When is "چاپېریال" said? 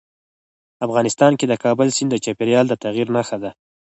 2.23-2.65